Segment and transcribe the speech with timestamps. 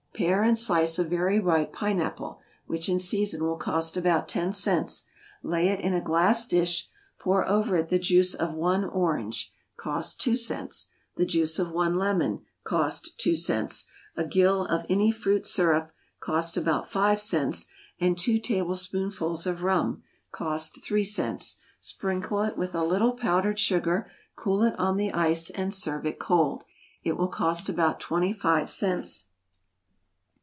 [0.21, 4.27] = Pare and slice a very ripe pine apple, which in season will cost about
[4.27, 5.05] ten cents;
[5.41, 10.21] lay it in a glass dish; pour over it the juice of one orange, (cost
[10.21, 15.43] two cents,) the juice of one lemon, (cost two cents,) a gill of any fruit
[15.47, 17.65] syrup, (cost about five cents,)
[17.99, 24.07] and two tablespoonfuls of rum, (cost three cents;) sprinkle it with a little powdered sugar,
[24.35, 26.63] cool it on the ice, and serve it cold.
[27.01, 29.25] It will cost about twenty five cents.